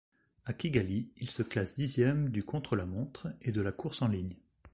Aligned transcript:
À 0.45 0.53
Kigali, 0.53 1.11
il 1.17 1.29
se 1.29 1.43
classe 1.43 1.75
dixième 1.75 2.29
du 2.29 2.41
contre-la-montre 2.43 3.27
et 3.43 3.51
de 3.51 3.61
la 3.61 3.71
course 3.71 4.01
en 4.01 4.07
ligne. 4.07 4.35